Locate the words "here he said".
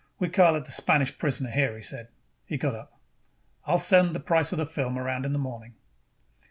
1.51-2.07